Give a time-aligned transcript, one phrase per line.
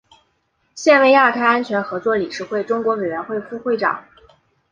[0.73, 4.03] 现为亚太安全合作理事会中国委员会副会长。